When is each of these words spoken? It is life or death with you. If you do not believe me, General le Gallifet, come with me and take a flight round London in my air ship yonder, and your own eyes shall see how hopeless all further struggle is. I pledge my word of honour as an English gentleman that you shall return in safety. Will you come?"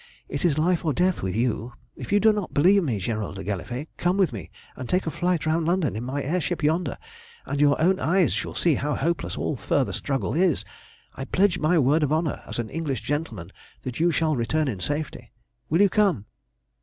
It 0.27 0.43
is 0.43 0.57
life 0.57 0.83
or 0.83 0.93
death 0.93 1.21
with 1.21 1.35
you. 1.35 1.73
If 1.95 2.11
you 2.11 2.19
do 2.19 2.33
not 2.33 2.55
believe 2.55 2.83
me, 2.83 2.97
General 2.97 3.33
le 3.33 3.43
Gallifet, 3.43 3.87
come 3.97 4.17
with 4.17 4.33
me 4.33 4.49
and 4.75 4.89
take 4.89 5.05
a 5.05 5.11
flight 5.11 5.45
round 5.45 5.67
London 5.67 5.95
in 5.95 6.03
my 6.03 6.23
air 6.23 6.41
ship 6.41 6.63
yonder, 6.63 6.97
and 7.45 7.61
your 7.61 7.79
own 7.79 7.99
eyes 7.99 8.33
shall 8.33 8.55
see 8.55 8.73
how 8.73 8.95
hopeless 8.95 9.37
all 9.37 9.55
further 9.55 9.93
struggle 9.93 10.33
is. 10.33 10.65
I 11.13 11.25
pledge 11.25 11.59
my 11.59 11.77
word 11.77 12.01
of 12.01 12.11
honour 12.11 12.41
as 12.47 12.57
an 12.57 12.71
English 12.71 13.01
gentleman 13.01 13.51
that 13.83 13.99
you 13.99 14.09
shall 14.09 14.35
return 14.35 14.67
in 14.67 14.79
safety. 14.79 15.33
Will 15.69 15.81
you 15.81 15.89
come?" 15.89 16.25